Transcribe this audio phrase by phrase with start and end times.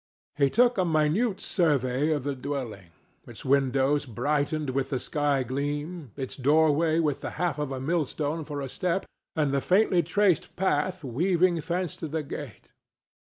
[0.35, 6.35] He took a minute survey of the dwelling—its windows brightened with the sky gleam, its
[6.35, 11.03] doorway with the half of a millstone for a step, and the faintly traced path
[11.03, 12.71] waving thence to the gate.